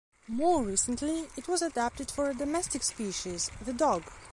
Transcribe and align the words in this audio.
More 0.27 0.63
recently, 0.63 1.27
it 1.37 1.47
was 1.47 1.61
adapted 1.61 2.09
for 2.09 2.27
a 2.27 2.33
domestic 2.33 2.81
species, 2.81 3.51
the 3.63 3.71
dog. 3.73 4.03